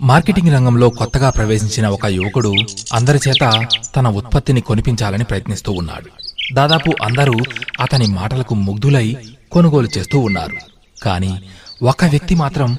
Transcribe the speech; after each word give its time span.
Marketing 0.00 0.54
రంగంలో 0.54 0.90
కొత్తగా 0.90 1.30
ప్రవేశించిన 1.30 1.86
ఒక 1.86 2.06
యువకుడు 2.06 2.52
అందరి 2.92 3.20
చేత 3.28 3.66
తన 3.96 4.08
ఉత్పత్తిని 4.08 4.60
కొనిపించాలని 4.60 5.24
ప్రయత్నిస్తూ 5.24 5.72
ఉన్నాడు. 5.72 6.10
దాదాపు 6.54 6.92
అందరూ 7.02 7.32
అతని 7.80 8.06
మాటలకు 8.06 8.54
ముగ్ధులై 8.54 9.16
కొనుగోలు 9.52 9.88
చేస్తూ 9.98 10.18
ఉన్నారు. 10.18 10.56
కానీ 11.02 11.42
ఒక 11.82 12.04
వ్యక్తి 12.04 12.34
మాత్రం 12.34 12.78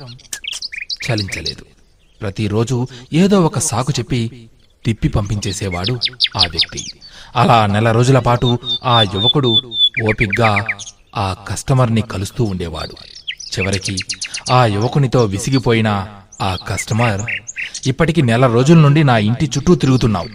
చలించలేదు. 1.10 1.66
ప్రతిరోజు 2.22 2.88
ఏదో 3.14 3.42
ఒక 3.42 3.60
సాకు 3.60 3.94
చెప్పి 4.00 4.50
తిప్పి 4.86 5.08
పంపించేసేవాడు 5.08 5.94
ఆ 6.38 6.42
వ్యక్తి. 6.52 6.86
అలా 7.36 7.66
నెల 7.66 7.92
రోజుల 7.92 8.20
పాటు 8.20 8.60
ఆ 8.86 9.02
యువకుడు 9.02 9.62
ఓపిగ్గా 10.10 10.66
ఆ 11.16 11.36
కస్టమర్ని 11.48 12.02
కలుస్తూ 12.02 12.44
ఉండేవాడు. 12.44 12.96
చివరికి 13.58 13.98
ఆ 14.52 14.66
యువకునితో 14.66 15.26
విసిగిపోయిన 15.26 16.08
ఆ 16.42 16.58
కస్టమర్ 16.68 17.22
ఇప్పటికి 17.88 18.22
నెల 18.22 18.48
రోజుల 18.48 18.78
నుండి 18.78 19.04
నా 19.04 19.18
ఇంటి 19.18 19.46
చుట్టూ 19.46 19.76
తిరుగుతున్నావు. 19.76 20.28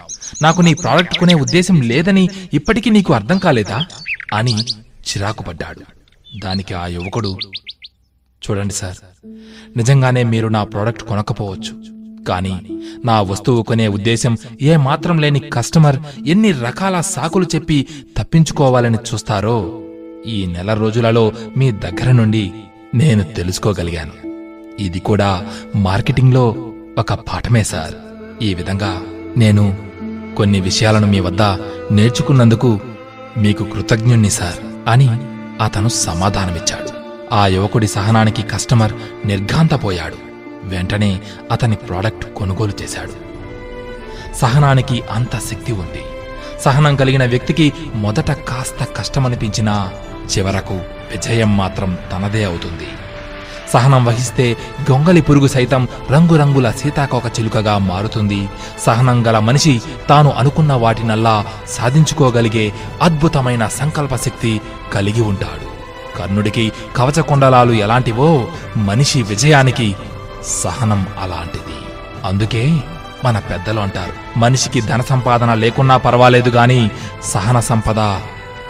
నాకు 0.42 0.60
నీ 0.60 0.74
ప్రోడక్ట్ 0.74 1.18
కొనే 1.18 1.34
ఉద్దేశం 1.34 1.80
లేదని 1.80 2.28
ఇప్పటికీ 2.52 2.90
నీకు 2.90 3.14
అర్థం 3.14 3.38
కాలేదా? 3.38 3.86
అని 4.34 4.60
చిరాకు 4.80 5.42
పడ్డాడు. 5.42 5.80
దానికి 6.38 6.74
ఆ 6.74 6.86
యువకుడు 6.86 7.36
చూడండి 8.50 8.74
సార్ 8.74 8.96
నిజంగానే 9.76 10.22
మీరు 10.22 10.48
నా 10.48 10.64
ప్రోడక్ట్ 10.64 11.02
కొనకపోవచ్చు. 11.02 11.94
కానీ 12.24 12.80
నా 13.04 13.20
వస్తువు 13.20 13.62
కొనే 13.62 13.88
ఉద్దేశం 13.88 14.36
ఏ 14.62 14.76
మాత్రం 14.76 15.18
లేని 15.18 15.40
కస్టమర్ 15.40 15.96
ఎన్ని 16.26 16.52
రకాల 16.52 17.00
సాకులు 17.00 17.46
చెప్పి 17.54 17.86
తప్పించుకోవాలని 18.18 18.98
చూస్తారో 19.14 19.82
ఈ 20.26 20.46
నెల 20.46 20.74
రోజులలో 20.74 21.32
మీ 21.56 21.72
దగ్గర 21.72 22.12
నుండి 22.12 22.52
నేను 22.94 23.22
తెలుసుకోగలిగాను. 23.22 24.33
ఇది 24.78 25.00
కూడా 25.00 25.46
మార్కెటింగ్లో 25.76 26.56
ఒక 26.98 27.14
పాఠమే 27.14 27.62
సార్. 27.62 27.94
ఈ 28.42 28.54
విధంగా 28.54 29.02
నేను 29.36 29.90
కొన్ని 30.36 30.60
విషయాలను 30.60 31.06
మీ 31.06 31.20
వద్ద 31.20 31.42
నేర్చుకున్నందుకు 31.90 32.80
మీకు 33.36 33.64
కృతజ్ఞుణ్ణి 33.64 34.30
సార్ 34.30 34.88
అని 34.88 35.08
అతను 35.64 35.88
సమాధానమిచ్చాడు. 35.88 36.90
ఆ 37.34 37.46
యువకుడి 37.46 37.86
సహనానికి 37.86 38.42
కస్టమర్ 38.42 38.92
నిర్ఘాంతపోయాడు. 39.24 40.16
వెంటనే 40.64 41.20
అతని 41.52 41.76
ప్రోడక్ట్ 41.76 42.24
కొనుగోలు 42.24 42.72
చేశాడు. 42.82 43.12
సహనానికి 44.34 45.02
అంత 45.10 45.36
శక్తి 45.36 45.72
ఉంది. 45.72 46.02
సహనం 46.60 46.96
కలిగిన 46.96 47.24
వ్యక్తికి 47.26 47.72
మొదట 47.94 48.30
కాస్త 48.30 48.88
కష్టమనిపించినా 48.96 49.90
చివరకు 50.38 50.74
విజయం 51.10 51.56
మాత్రం 51.56 51.98
తనదే 52.12 52.44
అవుతుంది. 52.44 52.86
సహనం 53.74 54.04
వహిస్తే 54.04 54.56
గొంగలి 54.90 55.20
పురుగు 55.20 55.46
సైతం 55.46 55.88
రంగురంగుల 56.10 56.70
సీతాకోక 56.70 57.26
చిలుకగా 57.26 57.78
మారుతుంది. 57.78 58.48
సహనం 58.80 59.26
గల 59.26 59.38
మనిషి 59.38 59.82
తాను 60.08 60.30
అనుకున్న 60.30 60.72
వాటినల్లా 60.72 61.46
సాధించుకోగలిగే 61.68 62.72
అద్భుతమైన 63.02 63.66
సంకల్ప 63.66 64.16
శక్తి 64.16 64.60
కలిగి 64.92 65.20
ఉంటాడు. 65.20 65.74
కర్ణుడికి 66.18 66.72
కవచకుండలాలు 66.96 67.72
ఎలాంటివో 67.72 68.48
మనిషి 68.76 69.22
విజయానికి 69.22 69.96
సహనం 70.46 71.06
అలాంటిది. 71.22 71.76
అందుకే 72.24 72.78
మన 73.24 73.38
పెద్దలు 73.38 73.80
అంటారు 73.80 74.38
మనిషికి 74.38 74.80
ధన 74.80 75.00
సంపాదన 75.00 75.54
లేకున్నా 75.54 75.96
పర్వాలేదు 75.96 76.50
గాని 76.50 76.90
సహన 77.24 77.60
సంపద 77.60 77.98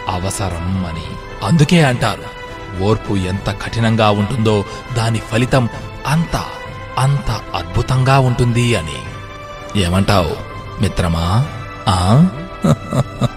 అవసరం 0.09 0.85
అని. 0.85 1.07
అందుకే 1.45 1.83
అంటారు 1.83 2.34
ఓర్పు 2.83 3.13
ఎంత 3.13 3.49
కఠినంగా 3.49 4.09
ఉంటుందో 4.09 4.65
దాని 4.97 5.19
ఫలితం 5.19 5.69
అంత 6.07 6.43
అంత 6.97 7.31
అద్భుతంగా 7.31 8.19
ఉంటుంది 8.19 8.75
అని. 8.75 8.99
ఏమంటావు 9.81 10.31
మిత్రమా? 10.81 11.45
ఆ? 11.87 12.29